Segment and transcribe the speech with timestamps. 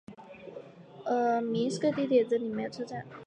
[1.51, 3.05] 明斯克地铁在这里也设有车站。